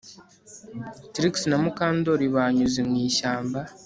Trix 1.13 1.33
na 1.49 1.57
Mukandoli 1.63 2.25
banyuze 2.35 2.79
mu 2.89 2.95
ishyamba 3.09 3.59